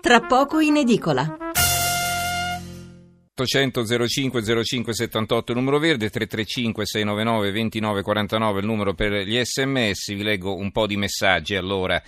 tra 0.00 0.20
poco 0.20 0.60
in 0.60 0.76
edicola. 0.76 1.36
800 3.34 3.84
05 4.06 4.64
05 4.64 4.94
78 4.94 5.54
numero 5.54 5.78
verde 5.78 6.10
335 6.10 6.84
699 6.84 7.52
2949 7.52 8.60
il 8.60 8.66
numero 8.66 8.94
per 8.94 9.12
gli 9.26 9.42
sms 9.42 10.14
vi 10.14 10.22
leggo 10.22 10.56
un 10.56 10.72
po' 10.72 10.86
di 10.86 10.96
messaggi 10.96 11.54
allora. 11.54 12.02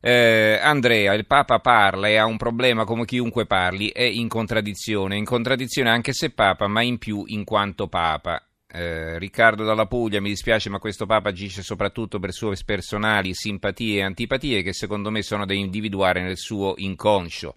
Eh, 0.00 0.58
Andrea 0.62 1.14
il 1.14 1.26
Papa 1.26 1.58
parla 1.60 2.08
e 2.08 2.16
ha 2.16 2.26
un 2.26 2.36
problema 2.36 2.84
come 2.84 3.06
chiunque 3.06 3.46
parli 3.46 3.90
è 3.90 4.02
in 4.02 4.28
contraddizione. 4.28 5.16
In 5.16 5.24
contraddizione 5.24 5.90
anche 5.90 6.12
se 6.12 6.30
Papa 6.30 6.66
ma 6.66 6.82
in 6.82 6.98
più 6.98 7.24
in 7.26 7.44
quanto 7.44 7.88
Papa 7.88 8.42
eh, 8.76 9.18
Riccardo 9.18 9.64
dalla 9.64 9.86
Puglia, 9.86 10.20
mi 10.20 10.28
dispiace, 10.28 10.68
ma 10.68 10.78
questo 10.78 11.06
Papa 11.06 11.30
agisce 11.30 11.62
soprattutto 11.62 12.18
per 12.18 12.32
sue 12.32 12.54
personali 12.64 13.32
simpatie 13.32 14.00
e 14.00 14.02
antipatie 14.02 14.62
che 14.62 14.74
secondo 14.74 15.10
me 15.10 15.22
sono 15.22 15.46
da 15.46 15.54
individuare 15.54 16.22
nel 16.22 16.36
suo 16.36 16.74
inconscio. 16.76 17.54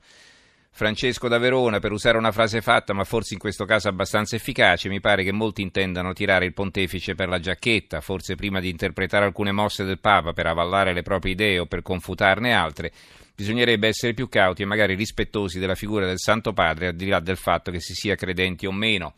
Francesco 0.72 1.28
da 1.28 1.38
Verona, 1.40 1.80
per 1.80 1.92
usare 1.92 2.18
una 2.18 2.32
frase 2.32 2.62
fatta, 2.62 2.94
ma 2.94 3.04
forse 3.04 3.34
in 3.34 3.40
questo 3.40 3.66
caso 3.66 3.90
abbastanza 3.90 4.38
efficace, 4.38 4.88
mi 4.88 5.02
pare 5.02 5.26
che 5.26 5.34
molti 5.34 5.62
intendano 5.62 6.14
tirare 6.14 6.46
il 6.46 6.54
pontefice 6.54 7.16
per 7.16 7.28
la 7.28 7.40
giacchetta, 7.40 8.00
forse 8.00 8.36
prima 8.36 8.62
di 8.62 8.70
interpretare 8.70 9.26
alcune 9.26 9.52
mosse 9.52 9.84
del 9.84 10.00
Papa 10.00 10.32
per 10.32 10.46
avallare 10.46 10.94
le 10.94 11.02
proprie 11.02 11.34
idee 11.34 11.60
o 11.60 11.66
per 11.66 11.82
confutarne 11.82 12.54
altre, 12.54 12.94
bisognerebbe 13.36 13.90
essere 13.90 14.14
più 14.14 14.30
cauti 14.30 14.62
e 14.62 14.66
magari 14.66 14.96
rispettosi 14.96 15.60
della 15.60 15.76
figura 15.76 16.06
del 16.06 16.20
Santo 16.20 16.54
Padre, 16.54 16.88
al 16.88 16.96
di 16.96 17.08
là 17.08 17.20
del 17.20 17.36
fatto 17.36 17.72
che 17.72 17.82
si 17.82 17.94
sia 17.94 18.16
credenti 18.16 18.66
o 18.66 18.72
meno. 18.72 19.16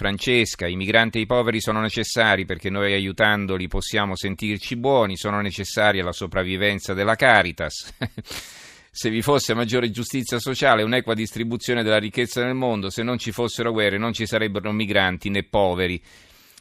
Francesca, 0.00 0.66
i 0.66 0.76
migranti 0.76 1.18
e 1.18 1.20
i 1.20 1.26
poveri 1.26 1.60
sono 1.60 1.82
necessari 1.82 2.46
perché 2.46 2.70
noi 2.70 2.94
aiutandoli 2.94 3.68
possiamo 3.68 4.16
sentirci 4.16 4.76
buoni, 4.76 5.18
sono 5.18 5.42
necessari 5.42 6.00
alla 6.00 6.14
sopravvivenza 6.14 6.94
della 6.94 7.16
Caritas. 7.16 7.92
se 8.90 9.10
vi 9.10 9.20
fosse 9.20 9.52
maggiore 9.52 9.90
giustizia 9.90 10.38
sociale 10.38 10.84
un'equa 10.84 11.12
distribuzione 11.12 11.82
della 11.82 11.98
ricchezza 11.98 12.42
nel 12.42 12.54
mondo, 12.54 12.88
se 12.88 13.02
non 13.02 13.18
ci 13.18 13.30
fossero 13.30 13.72
guerre 13.72 13.98
non 13.98 14.14
ci 14.14 14.24
sarebbero 14.24 14.72
migranti 14.72 15.28
né 15.28 15.42
poveri. 15.42 16.02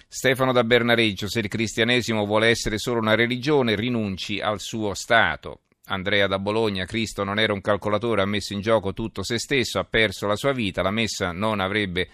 Stefano 0.05 0.51
da 0.51 0.65
Bernareggio, 0.65 1.29
se 1.29 1.39
il 1.39 1.47
cristianesimo 1.47 2.25
vuole 2.25 2.49
essere 2.49 2.77
solo 2.77 2.99
una 2.99 3.15
religione, 3.15 3.75
rinunci 3.75 4.41
al 4.41 4.59
suo 4.59 4.93
Stato. 4.93 5.61
Andrea 5.85 6.27
da 6.27 6.39
Bologna, 6.39 6.83
Cristo 6.83 7.23
non 7.23 7.39
era 7.39 7.53
un 7.53 7.61
calcolatore, 7.61 8.21
ha 8.21 8.25
messo 8.25 8.51
in 8.51 8.59
gioco 8.59 8.91
tutto 8.91 9.23
se 9.23 9.39
stesso, 9.39 9.79
ha 9.79 9.85
perso 9.85 10.27
la 10.27 10.35
sua 10.35 10.51
vita, 10.51 10.81
la 10.81 10.91
messa 10.91 11.31
non 11.31 11.61
avrebbe 11.61 12.09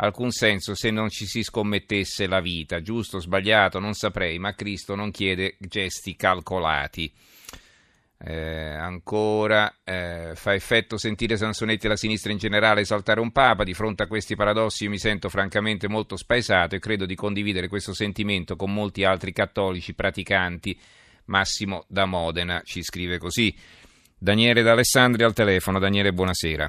alcun 0.00 0.30
senso 0.30 0.74
se 0.74 0.90
non 0.90 1.08
ci 1.08 1.26
si 1.26 1.42
scommettesse 1.42 2.26
la 2.26 2.40
vita. 2.40 2.80
Giusto 2.80 3.20
sbagliato, 3.20 3.78
non 3.78 3.94
saprei, 3.94 4.38
ma 4.38 4.54
Cristo 4.54 4.94
non 4.94 5.10
chiede 5.10 5.56
gesti 5.58 6.16
calcolati. 6.16 7.12
Eh, 8.20 8.74
ancora 8.74 9.72
eh, 9.84 10.32
fa 10.34 10.52
effetto 10.52 10.98
sentire 10.98 11.36
Sansonetti 11.36 11.86
e 11.86 11.88
la 11.88 11.96
sinistra 11.96 12.32
in 12.32 12.38
generale 12.38 12.80
esaltare 12.80 13.20
un 13.20 13.30
Papa. 13.30 13.62
Di 13.64 13.74
fronte 13.74 14.02
a 14.02 14.06
questi 14.06 14.34
paradossi 14.34 14.84
io 14.84 14.90
mi 14.90 14.98
sento 14.98 15.28
francamente 15.28 15.88
molto 15.88 16.16
spaesato 16.16 16.74
e 16.74 16.80
credo 16.80 17.06
di 17.06 17.14
condividere 17.14 17.68
questo 17.68 17.94
sentimento 17.94 18.56
con 18.56 18.72
molti 18.72 19.04
altri 19.04 19.32
cattolici 19.32 19.94
praticanti. 19.94 20.78
Massimo 21.26 21.84
da 21.88 22.06
Modena 22.06 22.62
ci 22.64 22.82
scrive 22.82 23.18
così. 23.18 23.54
Daniele 24.18 24.62
d'Alessandria 24.62 25.26
al 25.26 25.34
telefono. 25.34 25.78
Daniele, 25.78 26.12
buonasera. 26.12 26.68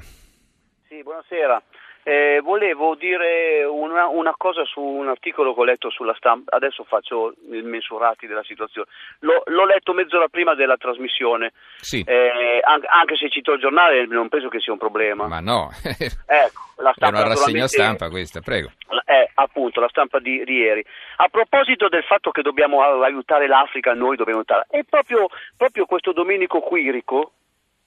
Sì, 0.86 1.02
buonasera. 1.02 1.60
Eh, 2.02 2.40
volevo 2.42 2.94
dire 2.94 3.64
una, 3.64 4.08
una, 4.08 4.34
cosa 4.36 4.64
su 4.64 4.80
un 4.80 5.08
articolo 5.08 5.52
che 5.52 5.60
ho 5.60 5.64
letto 5.64 5.90
sulla 5.90 6.14
stampa, 6.14 6.56
adesso 6.56 6.82
faccio 6.84 7.34
il 7.50 7.64
mensurati 7.64 8.26
della 8.26 8.42
situazione, 8.42 8.88
l'ho, 9.20 9.42
l'ho 9.44 9.66
letto 9.66 9.92
mezz'ora 9.92 10.28
prima 10.28 10.54
della 10.54 10.78
trasmissione, 10.78 11.52
sì. 11.76 12.02
eh, 12.06 12.60
anche, 12.62 13.16
se 13.16 13.28
cito 13.28 13.52
il 13.52 13.60
giornale 13.60 14.06
non 14.06 14.28
penso 14.28 14.48
che 14.48 14.60
sia 14.60 14.72
un 14.72 14.78
problema. 14.78 15.26
Ma 15.26 15.40
no, 15.40 15.68
ecco, 15.84 16.62
la 16.78 16.92
stampa, 16.96 17.18
è 17.18 17.20
una 17.20 17.28
rassegna 17.28 17.66
stampa 17.66 18.08
questa, 18.08 18.40
prego. 18.40 18.72
È 19.04 19.12
eh, 19.12 19.30
appunto 19.34 19.80
la 19.80 19.88
stampa 19.88 20.20
di, 20.20 20.42
di, 20.44 20.54
ieri. 20.54 20.82
A 21.16 21.28
proposito 21.28 21.88
del 21.88 22.04
fatto 22.04 22.30
che 22.30 22.40
dobbiamo 22.40 22.80
aiutare 23.02 23.46
l'Africa, 23.46 23.92
noi 23.92 24.16
dobbiamo 24.16 24.38
aiutare, 24.38 24.66
è 24.70 24.84
proprio, 24.88 25.28
proprio 25.54 25.84
questo 25.84 26.12
Domenico 26.12 26.60
Quirico 26.60 27.32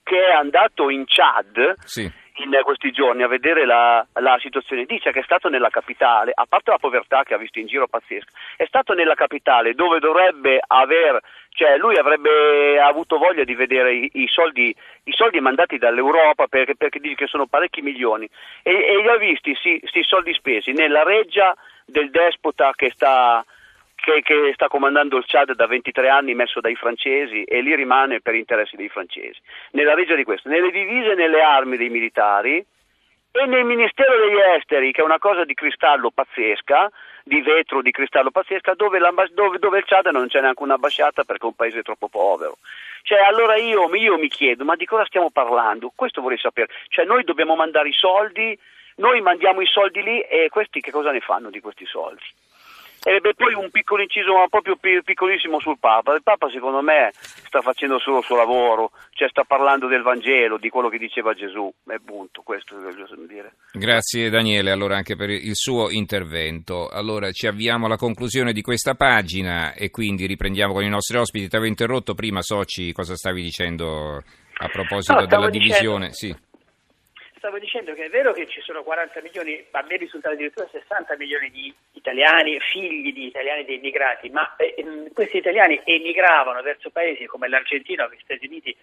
che 0.04 0.26
è 0.26 0.32
andato 0.32 0.88
in 0.88 1.04
Chad. 1.04 1.74
Sì 1.84 2.22
in 2.38 2.50
questi 2.64 2.90
giorni 2.90 3.22
a 3.22 3.28
vedere 3.28 3.64
la, 3.64 4.04
la, 4.14 4.36
situazione, 4.40 4.86
dice 4.86 5.12
che 5.12 5.20
è 5.20 5.24
stato 5.24 5.48
nella 5.48 5.68
capitale, 5.68 6.32
a 6.34 6.46
parte 6.48 6.72
la 6.72 6.78
povertà 6.78 7.22
che 7.22 7.34
ha 7.34 7.38
visto 7.38 7.60
in 7.60 7.66
giro 7.66 7.86
pazzesca, 7.86 8.30
è 8.56 8.64
stato 8.66 8.92
nella 8.92 9.14
capitale 9.14 9.74
dove 9.74 10.00
dovrebbe 10.00 10.60
aver, 10.66 11.20
cioè 11.50 11.76
lui 11.76 11.96
avrebbe 11.96 12.80
avuto 12.80 13.18
voglia 13.18 13.44
di 13.44 13.54
vedere 13.54 13.94
i, 13.94 14.10
i, 14.14 14.26
soldi, 14.26 14.74
i 15.04 15.12
soldi, 15.12 15.38
mandati 15.40 15.78
dall'Europa 15.78 16.48
perché, 16.48 16.74
perché, 16.74 16.98
dice 16.98 17.14
che 17.14 17.26
sono 17.28 17.46
parecchi 17.46 17.82
milioni. 17.82 18.28
E, 18.62 18.72
e 18.72 19.00
li 19.00 19.08
ha 19.08 19.16
visti 19.16 19.56
questi 19.78 20.02
soldi 20.02 20.34
spesi 20.34 20.72
nella 20.72 21.04
reggia 21.04 21.54
del 21.86 22.10
despota 22.10 22.72
che 22.74 22.90
sta 22.90 23.44
che, 24.04 24.20
che, 24.20 24.52
sta 24.52 24.68
comandando 24.68 25.16
il 25.16 25.24
Chad 25.26 25.54
da 25.54 25.66
23 25.66 26.10
anni 26.10 26.34
messo 26.34 26.60
dai 26.60 26.74
francesi 26.74 27.42
e 27.44 27.62
lì 27.62 27.74
rimane 27.74 28.20
per 28.20 28.34
interessi 28.34 28.76
dei 28.76 28.90
francesi. 28.90 29.40
Nella 29.70 29.94
regia 29.94 30.14
di 30.14 30.24
questo, 30.24 30.50
nelle 30.50 30.70
divise 30.70 31.12
e 31.12 31.14
nelle 31.14 31.40
armi 31.40 31.78
dei 31.78 31.88
militari 31.88 32.56
e 32.56 33.46
nel 33.46 33.64
Ministero 33.64 34.18
degli 34.18 34.38
Esteri, 34.58 34.92
che 34.92 35.00
è 35.00 35.04
una 35.04 35.18
cosa 35.18 35.44
di 35.44 35.54
cristallo 35.54 36.10
pazzesca, 36.10 36.90
di 37.24 37.40
vetro 37.40 37.80
di 37.80 37.90
cristallo 37.90 38.30
pazzesca, 38.30 38.74
dove, 38.74 38.98
dove, 39.32 39.58
dove 39.58 39.78
il 39.78 39.84
Chad 39.86 40.06
non 40.08 40.28
c'è 40.28 40.40
neanche 40.40 40.62
un'ambasciata 40.62 41.24
perché 41.24 41.44
è 41.44 41.46
un 41.48 41.54
paese 41.54 41.82
troppo 41.82 42.08
povero. 42.08 42.58
Cioè, 43.02 43.18
allora 43.20 43.56
io, 43.56 43.92
io 43.94 44.18
mi 44.18 44.28
chiedo, 44.28 44.64
ma 44.64 44.76
di 44.76 44.84
cosa 44.84 45.06
stiamo 45.06 45.30
parlando? 45.30 45.92
Questo 45.94 46.20
vorrei 46.20 46.38
sapere. 46.38 46.68
Cioè, 46.88 47.06
noi 47.06 47.24
dobbiamo 47.24 47.56
mandare 47.56 47.88
i 47.88 47.92
soldi, 47.92 48.56
noi 48.96 49.22
mandiamo 49.22 49.62
i 49.62 49.66
soldi 49.66 50.02
lì 50.02 50.20
e 50.20 50.48
questi 50.50 50.80
che 50.80 50.90
cosa 50.90 51.10
ne 51.10 51.20
fanno 51.20 51.48
di 51.48 51.60
questi 51.60 51.86
soldi? 51.86 52.22
E 53.06 53.20
beh, 53.20 53.34
poi 53.34 53.52
un 53.52 53.70
piccolo 53.70 54.00
inciso, 54.00 54.32
ma 54.32 54.48
proprio 54.48 54.76
piccolissimo 54.76 55.60
sul 55.60 55.78
Papa. 55.78 56.14
Il 56.14 56.22
Papa 56.22 56.48
secondo 56.48 56.80
me 56.80 57.10
sta 57.12 57.60
facendo 57.60 57.98
solo 57.98 58.18
il 58.18 58.24
suo 58.24 58.36
lavoro, 58.36 58.92
cioè 59.12 59.28
sta 59.28 59.44
parlando 59.44 59.88
del 59.88 60.00
Vangelo, 60.00 60.56
di 60.56 60.70
quello 60.70 60.88
che 60.88 60.96
diceva 60.96 61.34
Gesù, 61.34 61.70
e 61.86 62.00
punto, 62.02 62.40
questo 62.40 62.80
voglio 62.80 63.06
dire. 63.28 63.56
Grazie 63.72 64.30
Daniele 64.30 64.70
allora 64.70 64.96
anche 64.96 65.16
per 65.16 65.28
il 65.28 65.54
suo 65.54 65.90
intervento. 65.90 66.88
Allora 66.88 67.30
ci 67.30 67.46
avviamo 67.46 67.84
alla 67.84 67.98
conclusione 67.98 68.54
di 68.54 68.62
questa 68.62 68.94
pagina 68.94 69.74
e 69.74 69.90
quindi 69.90 70.24
riprendiamo 70.24 70.72
con 70.72 70.82
i 70.82 70.88
nostri 70.88 71.18
ospiti. 71.18 71.48
Ti 71.48 71.56
avevo 71.56 71.70
interrotto 71.70 72.14
prima, 72.14 72.40
Soci, 72.40 72.92
cosa 72.92 73.16
stavi 73.16 73.42
dicendo 73.42 74.22
a 74.56 74.68
proposito 74.68 75.20
no, 75.20 75.26
della 75.26 75.50
divisione? 75.50 76.08
Dicendo... 76.08 76.38
Sì 76.38 76.52
stavo 77.44 77.58
dicendo 77.58 77.92
che 77.92 78.06
è 78.06 78.08
vero 78.08 78.32
che 78.32 78.48
ci 78.48 78.62
sono 78.62 78.82
40 78.82 79.20
milioni, 79.20 79.62
a 79.72 79.84
me 79.86 79.98
risultano 79.98 80.32
addirittura 80.32 80.66
60 80.66 81.14
milioni 81.18 81.50
di 81.50 81.74
italiani, 82.04 82.60
figli 82.60 83.14
di 83.14 83.26
italiani 83.26 83.64
dei 83.64 83.76
immigrati, 83.76 84.28
ma 84.28 84.54
eh, 84.56 84.74
ehm, 84.76 85.12
questi 85.14 85.38
italiani 85.38 85.80
emigravano 85.84 86.60
verso 86.60 86.90
paesi 86.90 87.24
come 87.24 87.48
l'Argentina 87.48 88.04
o 88.04 88.10
gli 88.10 88.18
Stati 88.22 88.46
Uniti 88.46 88.76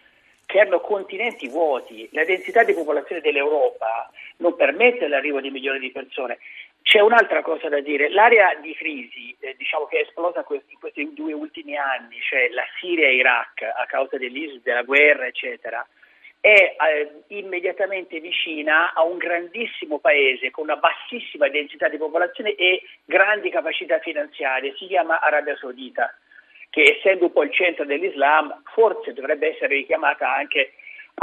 che 0.47 0.59
hanno 0.59 0.81
continenti 0.81 1.47
vuoti, 1.47 2.09
la 2.11 2.25
densità 2.25 2.63
di 2.63 2.73
popolazione 2.73 3.21
dell'Europa 3.21 4.11
non 4.37 4.55
permette 4.55 5.07
l'arrivo 5.07 5.39
di 5.39 5.51
milioni 5.51 5.79
di 5.79 5.91
persone. 5.91 6.39
C'è 6.81 6.99
un'altra 6.99 7.43
cosa 7.43 7.69
da 7.69 7.79
dire, 7.79 8.09
l'area 8.09 8.55
di 8.55 8.73
crisi 8.73 9.33
eh, 9.39 9.55
diciamo 9.55 9.85
che 9.85 9.99
è 9.99 10.01
esplosa 10.01 10.43
in 10.49 10.79
questi 10.79 11.13
due 11.13 11.31
ultimi 11.31 11.77
anni, 11.77 12.19
cioè 12.21 12.49
la 12.49 12.65
Siria 12.79 13.07
e 13.07 13.15
Iraq 13.15 13.61
a 13.61 13.85
causa 13.85 14.17
dell'ISIS, 14.17 14.63
della 14.63 14.81
guerra, 14.81 15.27
eccetera, 15.27 15.87
è 16.41 16.75
eh, 16.75 17.37
immediatamente 17.37 18.19
vicina 18.19 18.93
a 18.93 19.03
un 19.03 19.17
grandissimo 19.17 19.99
paese 19.99 20.49
con 20.49 20.63
una 20.63 20.75
bassissima 20.75 21.47
densità 21.49 21.87
di 21.87 21.97
popolazione 21.97 22.55
e 22.55 22.81
grandi 23.05 23.51
capacità 23.51 23.99
finanziarie, 23.99 24.73
si 24.75 24.87
chiama 24.87 25.21
Arabia 25.21 25.55
Saudita, 25.55 26.11
che 26.71 26.97
essendo 26.97 27.25
un 27.25 27.31
po' 27.31 27.43
il 27.43 27.53
centro 27.53 27.85
dell'Islam 27.85 28.63
forse 28.73 29.13
dovrebbe 29.13 29.49
essere 29.49 29.75
richiamata 29.75 30.33
anche 30.33 30.73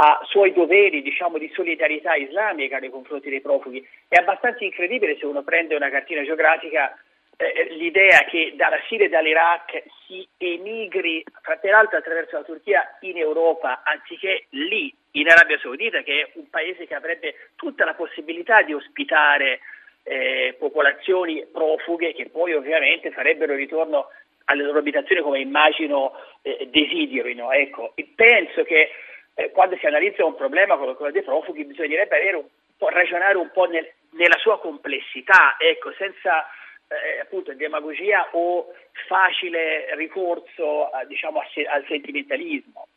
a 0.01 0.21
suoi 0.23 0.53
doveri 0.53 1.01
diciamo, 1.01 1.37
di 1.37 1.51
solidarietà 1.53 2.15
islamica 2.15 2.77
nei 2.77 2.89
confronti 2.89 3.29
dei 3.29 3.41
profughi. 3.41 3.85
È 4.07 4.15
abbastanza 4.15 4.63
incredibile 4.63 5.17
se 5.17 5.25
uno 5.25 5.43
prende 5.43 5.75
una 5.75 5.89
cartina 5.89 6.23
geografica 6.23 6.97
eh, 7.41 7.73
l'idea 7.75 8.25
che 8.25 8.51
dalla 8.55 8.81
Siria 8.89 9.05
e 9.05 9.09
dall'Iraq 9.09 9.83
si 10.05 10.27
emigri, 10.37 11.23
fra 11.41 11.57
l'altro 11.61 11.97
attraverso 11.97 12.35
la 12.35 12.43
Turchia, 12.43 12.97
in 13.01 13.17
Europa, 13.17 13.81
anziché 13.85 14.47
lì, 14.49 14.93
in 15.11 15.29
Arabia 15.29 15.57
Saudita, 15.59 16.01
che 16.01 16.21
è 16.21 16.31
un 16.33 16.49
paese 16.49 16.85
che 16.85 16.95
avrebbe 16.95 17.35
tutta 17.55 17.85
la 17.85 17.93
possibilità 17.93 18.61
di 18.61 18.73
ospitare 18.73 19.61
eh, 20.03 20.55
popolazioni 20.59 21.45
profughe 21.49 22.13
che 22.13 22.27
poi 22.29 22.53
ovviamente 22.53 23.11
farebbero 23.11 23.55
ritorno 23.55 24.09
alle 24.45 24.63
loro 24.63 24.79
abitazioni 24.79 25.21
come 25.21 25.39
immagino 25.39 26.11
eh, 26.41 26.67
desiderino. 26.69 27.53
Ecco, 27.53 27.93
penso 28.15 28.63
che 28.63 28.91
eh, 29.35 29.51
quando 29.51 29.77
si 29.77 29.85
analizza 29.85 30.25
un 30.25 30.35
problema 30.35 30.75
come 30.75 30.95
quello 30.95 31.13
dei 31.13 31.23
profughi 31.23 31.63
bisognerebbe 31.63 32.17
un 32.35 32.89
ragionare 32.89 33.37
un 33.37 33.49
po' 33.51 33.65
nel, 33.65 33.89
nella 34.11 34.37
sua 34.39 34.59
complessità, 34.59 35.55
ecco, 35.57 35.93
senza 35.93 36.45
eh, 36.89 37.19
appunto 37.21 37.53
demagogia 37.53 38.29
o 38.33 38.73
facile 39.07 39.95
ricorso 39.95 40.89
diciamo, 41.07 41.39
al 41.39 41.85
sentimentalismo. 41.87 42.87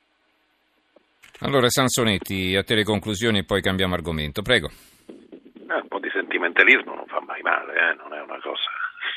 Allora 1.40 1.68
Sansonetti, 1.68 2.56
a 2.56 2.62
te 2.62 2.74
le 2.74 2.84
conclusioni 2.84 3.38
e 3.38 3.44
poi 3.44 3.60
cambiamo 3.60 3.94
argomento, 3.94 4.42
prego. 4.42 4.70
Eh, 5.08 5.74
un 5.74 5.88
po' 5.88 5.98
di 5.98 6.08
sentimentalismo 6.10 6.94
non 6.94 7.06
fa 7.06 7.20
mai 7.20 7.42
male, 7.42 7.72
eh? 7.74 7.94
non 7.94 8.14
è 8.14 8.20
una 8.20 8.40
cosa 8.40 8.62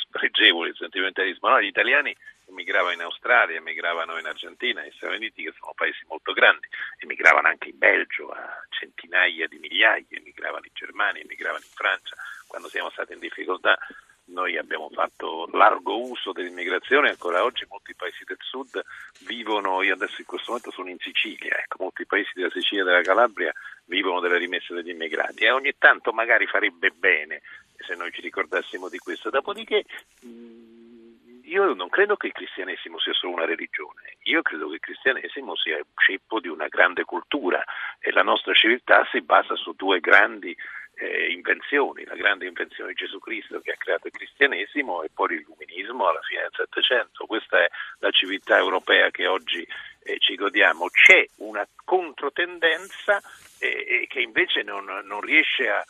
spregevole 0.07 0.69
il 0.69 0.75
sentimentalismo. 0.75 1.49
No, 1.49 1.61
gli 1.61 1.67
italiani 1.67 2.15
emigravano 2.47 2.93
in 2.93 3.01
Australia, 3.01 3.57
emigravano 3.57 4.17
in 4.17 4.25
Argentina, 4.25 4.81
negli 4.81 4.93
Stati 4.95 5.15
Uniti, 5.15 5.43
che 5.43 5.53
sono 5.59 5.73
paesi 5.75 6.03
molto 6.07 6.33
grandi, 6.33 6.67
emigravano 6.99 7.47
anche 7.47 7.69
in 7.69 7.77
Belgio 7.77 8.29
a 8.29 8.63
centinaia 8.69 9.47
di 9.47 9.59
migliaia, 9.59 10.05
emigravano 10.09 10.65
in 10.65 10.73
Germania, 10.73 11.21
emigravano 11.21 11.63
in 11.63 11.75
Francia. 11.75 12.15
Quando 12.47 12.69
siamo 12.69 12.89
stati 12.89 13.13
in 13.13 13.19
difficoltà 13.19 13.77
noi 14.27 14.57
abbiamo 14.57 14.89
fatto 14.91 15.47
largo 15.51 16.01
uso 16.09 16.31
dell'immigrazione, 16.31 17.09
ancora 17.09 17.43
oggi 17.43 17.65
molti 17.69 17.93
paesi 17.95 18.23
del 18.25 18.37
sud 18.39 18.81
vivono, 19.27 19.81
io 19.83 19.93
adesso 19.93 20.15
in 20.19 20.25
questo 20.25 20.51
momento 20.51 20.71
sono 20.71 20.89
in 20.89 20.97
Sicilia, 20.99 21.57
ecco, 21.59 21.77
molti 21.79 22.05
paesi 22.05 22.31
della 22.33 22.49
Sicilia 22.49 22.83
e 22.83 22.85
della 22.85 23.01
Calabria 23.01 23.53
vivono 23.85 24.19
delle 24.19 24.37
rimesse 24.37 24.73
degli 24.73 24.89
immigrati 24.89 25.43
e 25.43 25.51
ogni 25.51 25.73
tanto 25.77 26.11
magari 26.11 26.47
farebbe 26.47 26.89
bene 26.89 27.41
se 27.77 27.95
noi 27.95 28.11
ci 28.11 28.21
ricordassimo 28.21 28.89
di 28.89 28.97
questo. 28.97 29.29
Dopodiché 29.29 29.85
io 31.43 31.73
non 31.73 31.89
credo 31.89 32.15
che 32.15 32.27
il 32.27 32.33
cristianesimo 32.33 32.99
sia 32.99 33.13
solo 33.13 33.33
una 33.33 33.45
religione, 33.45 34.17
io 34.23 34.41
credo 34.41 34.67
che 34.69 34.75
il 34.75 34.79
cristianesimo 34.79 35.55
sia 35.55 35.77
il 35.77 35.85
ceppo 35.95 36.39
di 36.39 36.47
una 36.47 36.67
grande 36.67 37.03
cultura 37.03 37.63
e 37.99 38.11
la 38.11 38.23
nostra 38.23 38.53
civiltà 38.53 39.07
si 39.11 39.21
basa 39.21 39.55
su 39.55 39.73
due 39.73 39.99
grandi 39.99 40.55
eh, 40.95 41.31
invenzioni, 41.31 42.05
la 42.05 42.15
grande 42.15 42.47
invenzione 42.47 42.89
di 42.89 42.95
Gesù 42.95 43.19
Cristo 43.19 43.59
che 43.59 43.71
ha 43.71 43.77
creato 43.77 44.07
il 44.07 44.13
cristianesimo 44.13 45.03
e 45.03 45.09
poi 45.13 45.29
l'illuminismo 45.29 46.07
alla 46.07 46.21
fine 46.21 46.41
del 46.41 46.51
Settecento. 46.55 47.25
Questa 47.25 47.59
è 47.63 47.69
la 47.99 48.11
civiltà 48.11 48.57
europea 48.57 49.09
che 49.11 49.27
oggi 49.27 49.65
eh, 50.03 50.17
ci 50.19 50.35
godiamo. 50.35 50.87
C'è 50.89 51.25
una 51.37 51.67
controtendenza 51.83 53.21
eh, 53.59 54.05
che 54.07 54.21
invece 54.21 54.61
non, 54.61 54.85
non 55.03 55.21
riesce 55.21 55.69
a, 55.69 55.83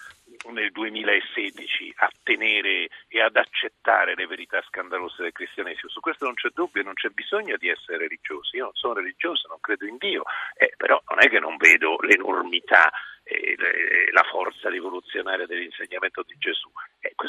nel 0.51 0.71
2016 0.71 1.93
a 1.97 2.09
tenere 2.23 2.89
e 3.07 3.21
ad 3.21 3.35
accettare 3.35 4.15
le 4.15 4.27
verità 4.27 4.61
scandalose 4.67 5.23
del 5.23 5.31
cristianesimo. 5.31 5.89
Su 5.89 5.99
questo 5.99 6.25
non 6.25 6.33
c'è 6.33 6.49
dubbio, 6.53 6.83
non 6.83 6.93
c'è 6.93 7.09
bisogno 7.09 7.57
di 7.57 7.69
essere 7.69 7.97
religiosi. 7.97 8.57
Io 8.57 8.65
non 8.65 8.73
sono 8.73 8.93
religioso, 8.93 9.47
non 9.47 9.59
credo 9.59 9.85
in 9.85 9.97
Dio, 9.97 10.23
eh, 10.57 10.73
però 10.77 11.01
non 11.09 11.19
è 11.21 11.29
che 11.29 11.39
non 11.39 11.57
vedo 11.57 11.97
l'enormità 12.01 12.89
eh, 12.89 13.14
la 14.11 14.23
forza 14.31 14.69
rivoluzionaria 14.69 15.45
dell'insegnamento 15.45 16.23
di 16.23 16.35
Gesù. 16.37 16.69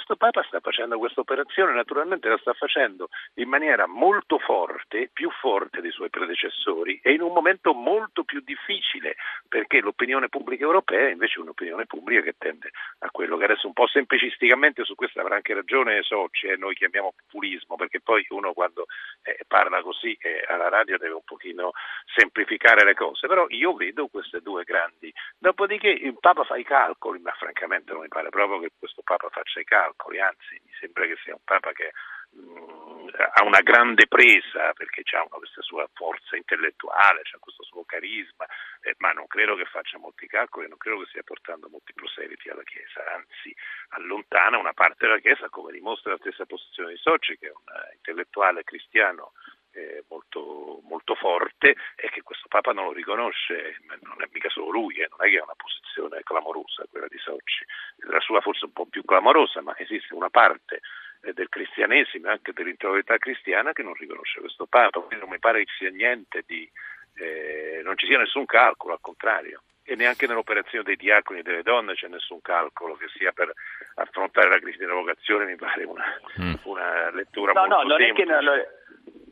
Questo 0.06 0.24
Papa 0.24 0.46
sta 0.46 0.60
facendo 0.60 0.98
questa 0.98 1.18
operazione, 1.18 1.72
naturalmente 1.72 2.28
la 2.28 2.38
sta 2.38 2.52
facendo 2.52 3.08
in 3.34 3.48
maniera 3.48 3.88
molto 3.88 4.38
forte, 4.38 5.10
più 5.12 5.28
forte 5.30 5.80
dei 5.80 5.90
suoi 5.90 6.10
predecessori 6.10 7.00
e 7.02 7.10
in 7.10 7.22
un 7.22 7.32
momento 7.32 7.74
molto 7.74 8.22
più 8.22 8.40
difficile, 8.44 9.16
perché 9.48 9.80
l'opinione 9.80 10.28
pubblica 10.28 10.62
europea 10.62 11.08
è 11.08 11.10
invece 11.10 11.40
un'opinione 11.40 11.86
pubblica 11.86 12.22
che 12.22 12.36
tende 12.38 12.70
a 13.00 13.10
quello 13.10 13.36
che 13.36 13.46
adesso 13.46 13.66
un 13.66 13.72
po' 13.72 13.88
semplicisticamente, 13.88 14.84
su 14.84 14.94
questo 14.94 15.18
avrà 15.18 15.34
anche 15.34 15.54
ragione 15.54 16.00
Soci, 16.02 16.46
eh, 16.46 16.56
noi 16.56 16.76
chiamiamo 16.76 17.12
populismo, 17.26 17.74
perché 17.74 18.00
poi 18.00 18.24
uno 18.28 18.52
quando 18.52 18.86
eh, 19.24 19.40
parla 19.48 19.82
così 19.82 20.16
eh, 20.20 20.44
alla 20.46 20.68
radio 20.68 20.98
deve 20.98 21.14
un 21.14 21.24
pochino 21.24 21.72
semplificare 22.14 22.84
le 22.84 22.94
cose, 22.94 23.26
però 23.26 23.46
io 23.48 23.74
vedo 23.74 24.06
queste 24.06 24.40
due 24.40 24.62
grandi. 24.62 25.12
Dopodiché 25.36 25.88
il 25.88 26.16
Papa 26.20 26.44
fa 26.44 26.56
i 26.56 26.64
calcoli, 26.64 27.18
ma 27.18 27.32
francamente 27.32 27.90
non 27.90 28.02
mi 28.02 28.08
pare 28.08 28.28
proprio 28.28 28.60
che 28.60 28.70
questo 28.78 29.02
Papa 29.02 29.28
faccia 29.30 29.58
i 29.58 29.64
calcoli, 29.64 29.94
anzi 30.20 30.60
mi 30.64 30.72
sembra 30.78 31.06
che 31.06 31.16
sia 31.22 31.34
un 31.34 31.44
Papa 31.44 31.72
che 31.72 31.92
mh, 32.30 32.40
mm, 32.40 33.08
ha 33.34 33.44
una 33.44 33.60
grande 33.60 34.06
presa 34.06 34.72
perché 34.72 35.02
ha 35.16 35.22
questa 35.28 35.62
sua 35.62 35.88
forza 35.92 36.36
intellettuale, 36.36 37.20
ha 37.20 37.38
questo 37.38 37.62
suo 37.64 37.84
carisma, 37.84 38.46
eh, 38.80 38.94
ma 38.98 39.12
non 39.12 39.26
credo 39.26 39.54
che 39.56 39.64
faccia 39.64 39.98
molti 39.98 40.26
calcoli, 40.26 40.68
non 40.68 40.78
credo 40.78 41.00
che 41.00 41.06
stia 41.08 41.22
portando 41.22 41.68
molti 41.68 41.92
proseliti 41.92 42.48
alla 42.48 42.62
Chiesa, 42.62 43.04
anzi 43.14 43.54
allontana 43.90 44.58
una 44.58 44.72
parte 44.72 45.06
della 45.06 45.18
Chiesa 45.18 45.48
come 45.48 45.72
dimostra 45.72 46.12
la 46.12 46.18
stessa 46.18 46.46
posizione 46.46 46.92
di 46.92 46.98
Soci 46.98 47.36
che 47.38 47.48
è 47.48 47.50
un 47.50 47.64
intellettuale 47.94 48.64
cristiano 48.64 49.32
eh, 49.76 50.04
molto, 50.08 50.80
molto, 50.88 51.14
forte 51.14 51.76
e 51.94 52.08
che 52.10 52.22
questo 52.22 52.48
Papa 52.48 52.72
non 52.72 52.86
lo 52.86 52.92
riconosce, 52.92 53.76
non 54.02 54.16
è 54.22 54.28
mica 54.32 54.48
solo 54.48 54.70
lui, 54.70 54.96
eh, 54.96 55.08
non 55.10 55.26
è 55.26 55.30
che 55.30 55.38
ha 55.38 55.44
una 55.44 55.54
posizione 55.56 56.22
clamorosa 56.22 56.84
quella 56.90 57.06
di 57.08 57.18
Soci, 57.18 57.64
la 58.08 58.20
sua 58.20 58.40
forse 58.40 58.64
un 58.64 58.72
po' 58.72 58.86
più 58.86 59.04
clamorosa, 59.04 59.60
ma 59.60 59.74
esiste 59.78 60.14
una 60.14 60.30
parte 60.30 60.80
eh, 61.22 61.32
del 61.32 61.48
cristianesimo 61.48 62.28
e 62.28 62.30
anche 62.30 62.52
dell'interiorità 62.52 63.18
cristiana 63.18 63.72
che 63.72 63.82
non 63.82 63.94
riconosce 63.94 64.40
questo 64.40 64.66
Papa, 64.66 65.00
quindi 65.00 65.24
non 65.24 65.28
mi 65.28 65.38
pare 65.38 65.60
che 65.60 65.66
ci 65.66 65.76
sia 65.78 65.90
niente 65.90 66.42
di, 66.46 66.68
eh, 67.16 67.82
non 67.84 67.96
ci 67.98 68.06
sia 68.06 68.18
nessun 68.18 68.46
calcolo, 68.46 68.94
al 68.94 69.00
contrario 69.00 69.62
e 69.88 69.94
neanche 69.94 70.26
nell'operazione 70.26 70.82
dei 70.82 70.96
diaconi 70.96 71.38
e 71.38 71.42
delle 71.42 71.62
donne 71.62 71.94
c'è 71.94 72.08
nessun 72.08 72.40
calcolo 72.42 72.96
che 72.96 73.06
sia 73.16 73.30
per 73.30 73.52
affrontare 73.94 74.48
la 74.48 74.58
crisi 74.58 74.78
della 74.78 74.94
vocazione, 74.94 75.44
mi 75.44 75.54
pare 75.54 75.84
una, 75.84 76.04
mm. 76.40 76.54
una 76.64 77.10
lettura 77.12 77.52
no, 77.52 77.60
molto 77.60 77.76
no, 77.76 77.82
non 77.82 77.98
semplice. 77.98 78.84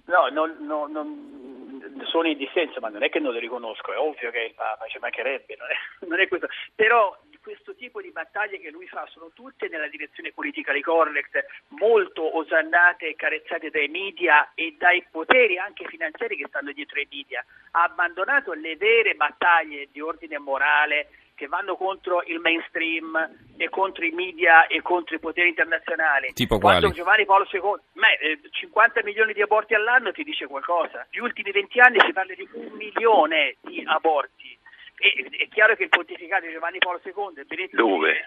No, 0.07 0.29
non, 0.29 0.57
no, 0.61 0.87
non, 0.87 2.03
sono 2.05 2.29
in 2.29 2.37
dissenso, 2.37 2.81
ma 2.81 2.89
non 2.89 3.03
è 3.03 3.09
che 3.09 3.21
non 3.21 3.33
lo 3.33 3.39
riconosco, 3.39 3.93
è 3.93 3.99
ovvio 3.99 4.31
che 4.31 4.41
il 4.41 4.55
Papa, 4.55 4.87
ci 4.87 4.99
mancherebbe, 4.99 5.57
non 5.57 5.69
è, 5.69 5.75
non 6.07 6.21
è 6.21 6.29
questo. 6.29 6.49
Però 6.75 7.17
questo 7.45 7.75
tipo 7.75 8.01
di 8.01 8.11
battaglie 8.11 8.59
che 8.59 8.71
lui 8.71 8.89
fa 8.89 9.07
sono 9.11 9.31
tutte 9.35 9.69
nella 9.69 9.89
direzione 9.89 10.33
politically 10.33 10.81
correct, 10.81 11.45
molto 11.79 12.39
osannate 12.39 13.09
e 13.09 13.17
carezzate 13.17 13.69
dai 13.69 13.89
media 13.89 14.53
e 14.55 14.75
dai 14.79 15.05
poteri 15.11 15.59
anche 15.59 15.85
finanziari 15.87 16.37
che 16.37 16.47
stanno 16.49 16.73
dietro 16.73 16.99
ai 16.99 17.07
media. 17.11 17.45
Ha 17.73 17.83
abbandonato 17.83 18.55
le 18.55 18.77
vere 18.77 19.15
battaglie 19.15 19.89
di 19.93 20.01
ordine 20.01 20.39
morale 20.39 21.09
che 21.35 21.49
vanno 21.49 21.77
contro 21.77 22.23
il 22.27 22.39
mainstream 22.39 23.17
e 23.57 23.69
contro 23.69 24.05
i 24.05 24.11
media 24.11 24.67
e 24.67 24.83
contro 24.83 25.17
i 25.17 25.19
poteri 25.19 25.49
internazionali. 25.49 26.33
Tipo 26.33 26.59
quali? 26.59 26.91
Giovanni 26.93 27.25
Paolo 27.25 27.47
II, 27.51 27.61
ma, 27.95 28.09
eh, 28.19 28.39
50 28.49 29.03
milioni 29.03 29.33
di 29.33 29.43
aborti 29.43 29.75
all'anno 29.75 30.13
ti 30.13 30.23
dice 30.23 30.47
qualcosa. 30.47 31.07
Gli 31.11 31.19
ultimi 31.19 31.51
20 31.51 31.81
anni 31.81 32.01
si 32.01 32.13
parla 32.13 32.35
di 32.35 32.49
un 32.53 32.73
milione 32.73 33.57
di 33.63 33.83
aborti. 33.87 34.57
E, 34.97 35.29
è 35.31 35.49
chiaro 35.49 35.75
che 35.75 35.85
il 35.85 35.89
pontificato 35.89 36.47
di 36.47 36.53
Giovanni 36.53 36.79
Paolo 36.79 37.01
II 37.05 37.41
e 37.41 37.45
Benedetto 37.45 37.77
dove? 37.77 38.27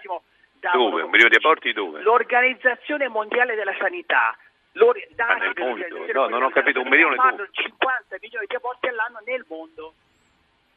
Dove? 0.60 1.02
Un 1.02 1.10
milione 1.10 1.30
di 1.30 1.36
aborti 1.36 1.72
dove? 1.72 2.02
L'Organizzazione 2.02 3.08
Mondiale 3.08 3.54
della 3.54 3.74
Sanità 3.78 4.36
loro, 4.72 4.98
nel 4.98 5.54
mondo? 5.56 6.12
No, 6.12 6.28
non 6.28 6.42
ho 6.42 6.50
capito, 6.50 6.80
un 6.80 6.88
milione 6.88 7.16
dove? 7.16 7.48
50 7.50 8.16
milioni 8.20 8.46
di 8.46 8.54
aborti 8.54 8.86
all'anno 8.88 9.20
nel 9.24 9.44
mondo. 9.48 9.94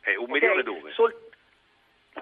Eh, 0.04 0.16
un 0.16 0.24
okay? 0.24 0.34
milione 0.34 0.64
dove? 0.64 0.92
Sol- 0.94 1.30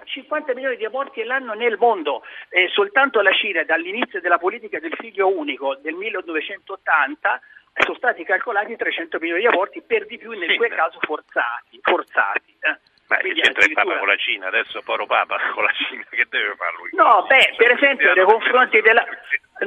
50 0.04 0.54
milioni 0.54 0.76
di 0.76 0.84
aborti 0.84 1.20
all'anno 1.20 1.54
nel 1.54 1.76
mondo, 1.78 2.22
eh, 2.48 2.68
soltanto 2.68 3.20
la 3.20 3.32
Cina 3.32 3.64
dall'inizio 3.64 4.20
della 4.20 4.38
politica 4.38 4.78
del 4.78 4.94
figlio 4.98 5.28
unico 5.28 5.76
del 5.76 5.94
1980 5.94 7.40
sono 7.74 7.96
stati 7.96 8.24
calcolati 8.24 8.76
300 8.76 9.18
milioni 9.18 9.40
di 9.42 9.46
aborti, 9.46 9.82
per 9.82 10.06
di 10.06 10.18
più 10.18 10.32
nel 10.32 10.50
sì, 10.50 10.56
quel 10.56 10.74
caso 10.74 10.98
forzati. 11.00 11.78
forzati 11.82 12.56
eh. 12.60 12.78
Ma 13.10 13.16
Quindi 13.16 13.40
c'entra 13.40 13.64
il 13.64 13.72
Papa 13.72 13.98
con 13.98 14.06
la 14.06 14.16
Cina, 14.16 14.46
adesso 14.46 14.82
poro 14.82 15.04
Papa 15.04 15.36
con 15.52 15.64
la 15.64 15.72
Cina, 15.72 16.04
che 16.10 16.26
deve 16.28 16.54
fare 16.54 16.76
lui? 16.78 16.90
No, 16.92 17.26
beh, 17.26 17.54
per 17.56 17.72
esempio 17.72 18.14
nei 18.14 18.24
confronti 18.24 18.80
della... 18.80 19.04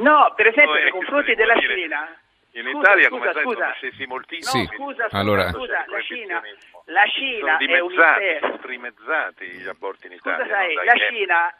No, 0.00 0.32
per 0.34 0.46
esempio 0.46 0.80
nei 0.80 0.90
confronti 0.90 1.34
della 1.34 1.58
Cina... 1.58 2.18
In 2.52 2.68
Italia 2.68 3.08
scusa, 3.08 3.32
come 3.32 3.42
scusa, 3.42 3.76
sai, 3.80 3.90
sono 3.90 4.08
moltissimi. 4.08 4.62
No, 4.62 4.70
scusa, 4.76 5.04
scusa, 5.04 5.18
allora... 5.18 5.50
scusa, 5.50 5.84
la 5.88 6.00
Cina, 6.02 6.40
la 6.84 7.06
Cina 7.06 7.56
sono 7.56 7.58
dimezzati, 7.58 8.38
sono 8.40 8.58
trimezzati 8.58 9.46
gli 9.46 9.66
aborti 9.66 10.06
in 10.06 10.12
Italia. 10.12 10.44
Scusa, 10.44 10.54
sai, 10.54 10.74
la 10.74 10.94
Cina, 11.08 11.54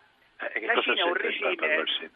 eh, 0.52 0.66
la 0.66 0.80
Cina 0.80 1.00
è 1.00 1.02
un 1.02 1.14
regime 1.14 2.12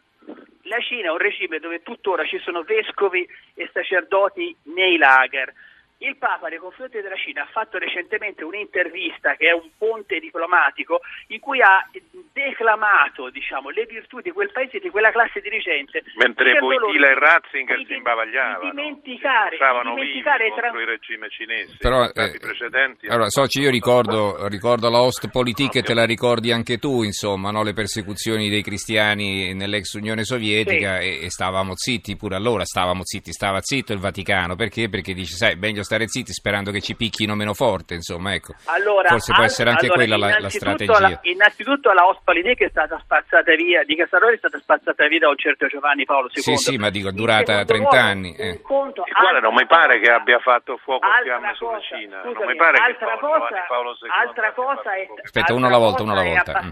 la 0.68 0.80
Cina 0.80 1.08
è 1.08 1.10
un 1.10 1.18
regime 1.18 1.58
dove 1.58 1.82
tuttora 1.82 2.24
ci 2.24 2.38
sono 2.38 2.62
vescovi 2.62 3.26
e 3.54 3.70
sacerdoti 3.72 4.54
nei 4.64 4.98
lager 4.98 5.52
il 5.98 6.16
Papa 6.16 6.48
nei 6.48 6.58
confronti 6.58 7.00
della 7.00 7.16
Cina 7.16 7.42
ha 7.42 7.48
fatto 7.50 7.78
recentemente 7.78 8.44
un'intervista 8.44 9.34
che 9.34 9.48
è 9.48 9.52
un 9.52 9.68
ponte 9.76 10.20
diplomatico 10.20 11.00
in 11.28 11.40
cui 11.40 11.60
ha 11.60 11.84
declamato 12.32 13.30
diciamo, 13.30 13.70
le 13.70 13.84
virtù 13.86 14.20
di 14.20 14.30
quel 14.30 14.52
paese 14.52 14.76
e 14.76 14.80
di 14.80 14.90
quella 14.90 15.10
classe 15.10 15.40
dirigente. 15.40 16.04
Mentre 16.16 16.58
Boitila 16.58 17.08
e 17.08 17.14
Ratzinger 17.14 17.84
si 17.84 17.94
imbavagliavano, 17.94 18.70
dimenticare, 18.70 19.56
stavano 19.56 19.94
dimenticare 19.94 20.44
vivi 20.44 20.60
contro 20.60 20.80
il 20.80 20.86
regime 20.86 21.28
cinese. 21.30 21.76
Però, 21.78 22.04
eh, 22.04 22.38
precedenti. 22.38 23.06
Allora, 23.08 23.28
Soci, 23.28 23.60
io 23.60 23.70
ricordo, 23.70 24.46
ricordo 24.46 24.88
la 24.90 25.00
Ostpolitik 25.00 25.76
e 25.76 25.82
te 25.82 25.94
la 25.94 26.04
ricordi 26.04 26.52
anche 26.52 26.78
tu, 26.78 27.02
insomma, 27.02 27.50
no? 27.50 27.62
le 27.62 27.72
persecuzioni 27.72 28.48
dei 28.48 28.62
cristiani 28.62 29.52
nell'ex 29.54 29.94
Unione 29.94 30.22
Sovietica 30.22 31.00
sì. 31.00 31.08
e, 31.08 31.24
e, 31.24 31.30
stavamo 31.30 31.72
zitti, 31.74 32.16
pure 32.16 32.36
allora 32.36 32.64
stavamo 32.64 33.04
zitti, 33.04 33.32
stava 33.32 33.58
zitto 33.60 33.92
il 33.92 33.98
Vaticano, 33.98 34.54
perché? 34.54 34.88
Perché 34.88 35.12
dice, 35.12 35.34
sai, 35.34 35.56
meglio 35.56 35.82
stare 35.88 36.06
zitti 36.06 36.32
sperando 36.32 36.70
che 36.70 36.80
ci 36.80 36.94
picchino 36.94 37.34
meno 37.34 37.54
forte, 37.54 37.94
insomma, 37.94 38.34
ecco. 38.34 38.52
Allora, 38.66 39.08
Forse 39.08 39.32
può 39.32 39.42
essere 39.42 39.70
anche 39.70 39.86
allora, 39.86 40.04
quella 40.04 40.16
la, 40.18 40.38
la 40.38 40.50
strategia. 40.50 41.00
La, 41.00 41.18
innanzitutto 41.22 41.90
la 41.92 42.04
né 42.44 42.54
che 42.54 42.66
è 42.66 42.68
stata 42.68 42.98
spazzata 42.98 43.54
via, 43.54 43.82
di 43.84 43.96
Casaroli 43.96 44.34
è 44.34 44.38
stata 44.38 44.58
spazzata 44.58 45.06
via 45.08 45.20
da 45.20 45.28
un 45.30 45.36
certo 45.38 45.66
Giovanni 45.66 46.04
Paolo 46.04 46.28
II. 46.34 46.42
Sì, 46.42 46.56
sì, 46.56 46.76
ma 46.76 46.90
dico, 46.90 47.08
è 47.08 47.12
durata 47.12 47.60
In 47.60 47.66
30 47.66 47.90
secondo 47.90 47.96
anni. 47.96 48.34
eh. 48.36 48.60
conto, 48.60 49.04
Il 49.06 49.14
quale 49.14 49.40
non 49.40 49.54
mi 49.54 49.66
pare 49.66 49.98
che 50.00 50.10
abbia 50.10 50.38
fatto 50.40 50.76
fuoco 50.76 51.06
fiamme 51.22 51.54
sulla 51.54 51.70
cosa, 51.80 51.96
Cina. 51.96 52.20
scusami, 52.20 52.34
non 52.38 52.46
mi 52.46 52.56
pare 52.56 52.76
che 52.76 52.82
altra 52.84 53.16
Paolo- 53.16 53.38
cosa, 53.40 53.64
Paolo 53.66 53.90
II 54.02 54.10
altra 54.28 54.52
cosa 54.52 54.94
è. 54.94 55.06
Aspetta, 55.24 55.38
altra 55.40 55.54
uno 55.54 55.66
alla 55.66 55.78
volta, 55.78 56.02
uno 56.02 56.12
alla 56.12 56.22
volta. 56.22 56.60
Mm. 56.62 56.70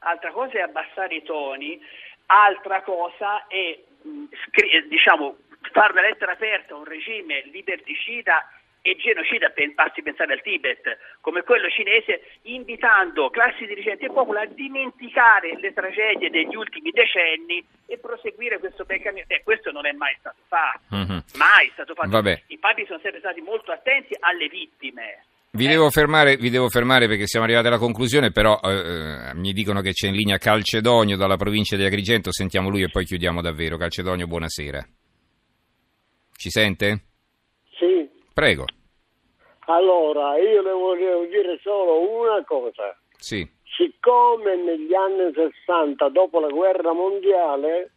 Altra 0.00 0.30
cosa 0.32 0.52
è 0.58 0.60
abbassare 0.62 1.14
i 1.14 1.22
toni, 1.22 1.78
altra 2.26 2.82
cosa 2.82 3.46
è 3.46 3.78
scri- 4.48 4.70
eh, 4.70 4.86
diciamo 4.88 5.36
fare 5.72 5.92
una 5.92 6.02
lettera 6.02 6.32
aperta 6.32 6.74
a 6.74 6.78
un 6.78 6.84
regime 6.84 7.42
liberticida 7.52 8.48
e 8.82 8.96
genocida, 8.96 9.52
basti 9.74 10.00
pensare 10.02 10.32
al 10.32 10.40
Tibet, 10.40 10.80
come 11.20 11.42
quello 11.42 11.68
cinese, 11.68 12.38
invitando 12.48 13.28
classi 13.28 13.66
dirigenti 13.66 14.06
e 14.06 14.10
popolo 14.10 14.38
a 14.40 14.46
dimenticare 14.46 15.58
le 15.60 15.74
tragedie 15.74 16.30
degli 16.30 16.56
ultimi 16.56 16.90
decenni 16.90 17.62
e 17.86 17.98
proseguire 17.98 18.58
questo 18.58 18.86
percorso. 18.86 19.24
Eh, 19.26 19.42
questo 19.44 19.70
non 19.70 19.84
è 19.86 19.92
mai 19.92 20.16
stato 20.18 20.40
fatto, 20.48 20.96
Mhm. 20.96 21.22
mai 21.36 21.68
stato 21.74 21.92
fatto. 21.94 22.08
Vabbè. 22.08 22.42
I 22.48 22.58
papi 22.58 22.86
sono 22.86 22.98
sempre 23.02 23.20
stati 23.20 23.42
molto 23.42 23.70
attenti 23.70 24.16
alle 24.18 24.48
vittime. 24.48 25.24
Vi 25.52 25.66
devo, 25.66 25.90
fermare, 25.90 26.36
vi 26.36 26.48
devo 26.48 26.68
fermare 26.70 27.06
perché 27.08 27.26
siamo 27.26 27.44
arrivati 27.44 27.66
alla 27.66 27.76
conclusione, 27.76 28.30
però 28.30 28.58
eh, 28.62 28.70
eh, 28.70 29.34
mi 29.34 29.52
dicono 29.52 29.80
che 29.82 29.92
c'è 29.92 30.06
in 30.06 30.14
linea 30.14 30.38
Calcedonio 30.38 31.16
dalla 31.18 31.36
provincia 31.36 31.76
di 31.76 31.84
Agrigento, 31.84 32.32
sentiamo 32.32 32.70
lui 32.70 32.82
e 32.84 32.88
poi 32.88 33.04
chiudiamo 33.04 33.42
davvero. 33.42 33.76
Calcedonio, 33.76 34.26
buonasera. 34.26 34.80
Ci 36.40 36.48
sente? 36.48 37.00
Sì, 37.76 38.08
Prego. 38.32 38.64
allora 39.66 40.38
io 40.38 40.62
le 40.62 40.72
volevo 40.72 41.26
dire 41.26 41.58
solo 41.60 42.00
una 42.18 42.42
cosa. 42.46 42.98
Sì. 43.18 43.46
Siccome 43.76 44.56
negli 44.56 44.94
anni 44.94 45.34
60, 45.34 46.08
dopo 46.08 46.40
la 46.40 46.48
guerra 46.48 46.94
mondiale, 46.94 47.92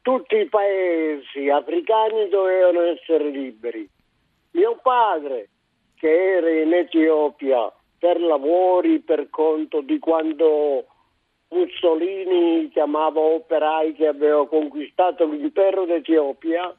tutti 0.00 0.34
i 0.36 0.48
paesi 0.48 1.50
africani 1.50 2.30
dovevano 2.30 2.80
essere 2.84 3.28
liberi. 3.28 3.86
Mio 4.52 4.78
padre, 4.82 5.50
che 5.96 6.36
era 6.36 6.50
in 6.50 6.72
Etiopia 6.72 7.70
per 7.98 8.18
lavori 8.18 9.00
per 9.00 9.28
conto 9.28 9.82
di 9.82 9.98
quando 9.98 10.86
Mussolini 11.50 12.70
chiamava 12.70 13.20
operai 13.20 13.92
che 13.92 14.06
aveva 14.06 14.48
conquistato 14.48 15.26
l'impero 15.26 15.84
d'Etiopia, 15.84 16.74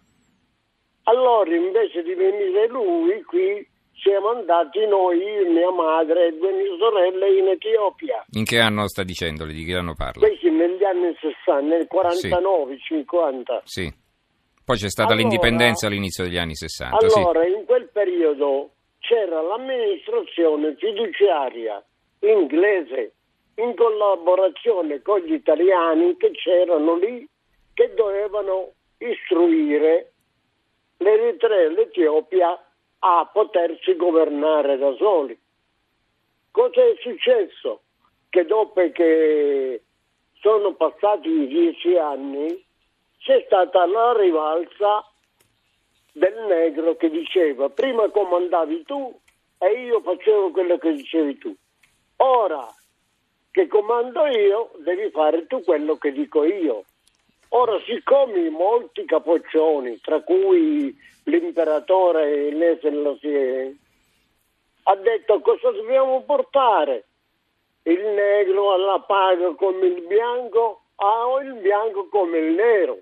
allora 1.04 1.56
invece 1.56 2.04
di 2.04 2.14
venire 2.14 2.68
lui 2.68 3.22
qui 3.24 3.68
siamo 4.02 4.30
andati 4.30 4.86
noi, 4.88 5.20
mia 5.48 5.70
madre 5.72 6.28
e 6.28 6.32
due 6.38 6.52
mie 6.54 6.76
sorelle 6.80 7.38
in 7.38 7.48
Etiopia. 7.50 8.26
In 8.32 8.46
che 8.46 8.60
anno 8.60 8.88
sta 8.88 9.04
dicendole? 9.04 9.54
Di 9.54 9.64
che 9.64 9.76
anno 9.76 9.94
parla? 9.94 10.26
Questi 10.26 10.50
negli 10.50 10.84
anni 10.84 11.16
60, 11.20 11.60
nel 11.62 11.86
49, 11.88 12.78
50. 12.80 13.62
Sì. 13.66 13.94
Poi 14.64 14.78
c'è 14.78 14.90
stata 14.90 15.14
Allora- 15.14 15.28
l'indipendenza 15.28 15.86
all'inizio 15.88 16.24
degli 16.24 16.38
anni 16.38 16.56
60. 16.56 17.10
sì. 17.10 17.20
Allora, 17.20 17.46
in 17.46 17.64
quel 17.66 17.90
periodo 17.92 18.72
c'era 19.00 19.42
l'amministrazione 19.42 20.76
fiduciaria 20.78 21.84
inglese 22.22 23.14
in 23.56 23.76
collaborazione 23.76 25.02
con 25.02 25.20
gli 25.20 25.34
italiani 25.34 26.16
che 26.18 26.32
c'erano 26.32 26.96
lì 26.98 27.28
che 27.74 27.94
dovevano 27.96 28.72
istruire 28.98 30.11
l'Eritrea 31.02 31.62
e 31.62 31.70
l'Etiopia 31.70 32.58
a 33.00 33.30
potersi 33.32 33.96
governare 33.96 34.78
da 34.78 34.94
soli. 34.96 35.38
Cosa 36.52 36.82
è 36.82 36.96
successo? 37.00 37.82
Che 38.30 38.46
dopo 38.46 38.82
che 38.92 39.82
sono 40.40 40.74
passati 40.74 41.48
dieci 41.48 41.96
anni 41.98 42.64
c'è 43.18 43.44
stata 43.46 43.86
la 43.86 44.14
rivalsa 44.18 45.06
del 46.14 46.46
negro 46.48 46.96
che 46.96 47.10
diceva 47.10 47.70
prima 47.70 48.10
comandavi 48.10 48.84
tu 48.84 49.20
e 49.58 49.86
io 49.86 50.02
facevo 50.02 50.52
quello 50.52 50.78
che 50.78 50.94
dicevi 50.94 51.38
tu. 51.38 51.56
Ora 52.18 52.68
che 53.52 53.68
comando 53.68 54.26
io 54.28 54.72
devi 54.78 55.10
fare 55.12 55.46
tu 55.48 55.64
quello 55.64 55.98
che 55.98 56.12
dico 56.12 56.44
io. 56.44 56.86
Ora 57.54 57.78
siccome 57.86 58.50
molti 58.50 59.04
capoccioni, 59.04 60.00
tra 60.00 60.22
cui 60.22 60.96
l'imperatore 61.24 62.48
Inese 62.48 62.80
Selassie, 62.82 63.76
ha 64.84 64.96
detto 64.96 65.42
cosa 65.42 65.72
dobbiamo 65.72 66.24
portare? 66.24 67.06
Il 67.84 68.00
negro 68.00 68.74
alla 68.74 69.04
paga 69.06 69.54
come 69.56 69.88
il 69.88 70.02
bianco 70.08 70.84
ah, 70.96 71.28
o 71.28 71.42
il 71.42 71.56
bianco 71.56 72.08
come 72.10 72.38
il 72.38 72.54
nero. 72.54 73.00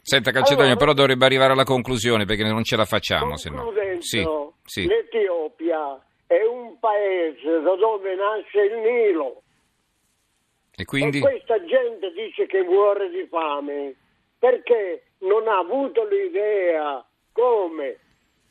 Senta 0.00 0.32
Calcedonio, 0.32 0.72
Allora- 0.72 0.78
però 0.80 0.92
dovrebbe 0.94 1.24
arrivare 1.26 1.52
alla 1.52 1.64
conclusione 1.64 2.24
perché 2.24 2.42
non 2.42 2.64
ce 2.64 2.76
la 2.76 2.84
facciamo. 2.84 3.36
Se 3.36 3.50
no. 3.50 3.72
Sì, 4.00 4.26
sì. 4.64 4.86
l'Etiopia 4.86 6.04
è 6.26 6.42
un 6.42 6.78
paese 6.80 7.60
da 7.60 7.76
dove 7.76 8.14
nasce 8.16 8.60
il 8.60 8.78
Nilo 8.78 9.42
E 10.76 10.84
quindi? 10.84 11.18
e 11.18 11.20
questa 11.20 11.62
gente 11.64 12.12
dice 12.12 12.46
che 12.46 12.62
muore 12.62 13.10
di 13.10 13.26
fame 13.28 13.94
perché 14.38 15.04
non 15.18 15.46
ha 15.46 15.58
avuto 15.58 16.04
l'idea 16.04 17.04
come 17.32 17.98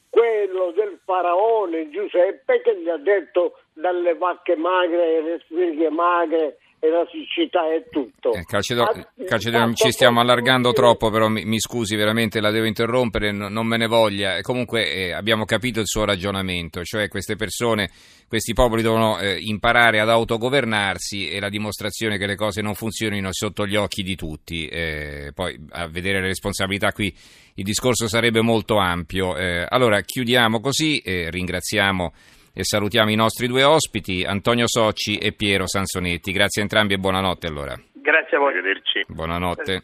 quello 0.09 0.71
del 0.71 0.99
faraone 1.03 1.89
Giuseppe 1.89 2.61
che 2.61 2.79
gli 2.79 2.89
ha 2.89 2.97
detto 2.97 3.59
dalle 3.73 4.15
vacche 4.15 4.55
magre 4.55 5.17
e 5.17 5.21
le 5.21 5.39
spighe 5.39 5.89
magre 5.89 6.57
e 6.83 6.89
la 6.89 7.05
siccità 7.11 7.71
e 7.71 7.85
tutto. 7.91 8.33
Eh, 8.33 8.43
Calcedo- 8.43 8.81
Ha- 8.85 9.07
Calcedonio, 9.23 9.69
ha 9.69 9.73
ci 9.75 9.91
stiamo 9.91 10.17
fatto 10.19 10.31
allargando 10.31 10.73
troppo, 10.73 11.11
però 11.11 11.27
mi, 11.27 11.45
mi 11.45 11.59
scusi 11.59 11.95
veramente, 11.95 12.41
la 12.41 12.49
devo 12.49 12.65
interrompere, 12.65 13.31
no- 13.31 13.49
non 13.49 13.67
me 13.67 13.77
ne 13.77 13.85
voglia. 13.85 14.41
Comunque 14.41 14.91
eh, 14.91 15.11
abbiamo 15.11 15.45
capito 15.45 15.79
il 15.79 15.85
suo 15.85 16.05
ragionamento, 16.05 16.83
cioè 16.83 17.07
queste 17.07 17.35
persone, 17.35 17.91
questi 18.27 18.53
popoli 18.53 18.81
devono 18.81 19.19
eh, 19.19 19.37
imparare 19.39 19.99
ad 19.99 20.09
autogovernarsi 20.09 21.29
e 21.29 21.39
la 21.39 21.49
dimostrazione 21.49 22.17
che 22.17 22.25
le 22.25 22.35
cose 22.35 22.63
non 22.63 22.73
funzionino 22.73 23.29
è 23.29 23.33
sotto 23.33 23.67
gli 23.67 23.75
occhi 23.75 24.01
di 24.01 24.15
tutti. 24.15 24.65
Eh, 24.65 25.31
poi 25.35 25.55
a 25.69 25.87
vedere 25.87 26.19
le 26.19 26.27
responsabilità 26.27 26.91
qui 26.93 27.15
il 27.55 27.63
discorso 27.63 28.07
sarebbe 28.07 28.41
molto 28.41 28.77
ampio. 28.77 29.37
Eh, 29.37 29.63
allora 29.69 30.01
chiudiamo 30.01 30.59
così, 30.59 30.97
eh, 30.97 31.29
ringraziamo 31.29 32.11
e 32.53 32.63
salutiamo 32.63 33.11
i 33.11 33.15
nostri 33.15 33.47
due 33.47 33.63
ospiti, 33.63 34.23
Antonio 34.23 34.65
Socci 34.67 35.17
e 35.17 35.31
Piero 35.33 35.67
Sansonetti. 35.67 36.31
Grazie 36.31 36.61
a 36.61 36.65
entrambi 36.65 36.93
e 36.93 36.97
buonanotte 36.97 37.47
allora. 37.47 37.79
Grazie 37.93 38.37
a 38.37 38.39
voi. 38.39 38.51
Arrivederci. 38.51 39.05
Buonanotte. 39.07 39.79